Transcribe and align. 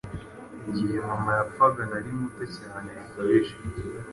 Igihe 0.69 0.95
mama 1.07 1.29
yapfaga 1.39 1.81
nari 1.91 2.09
muto 2.17 2.43
cyane 2.57 2.87
bikabije 2.97 3.55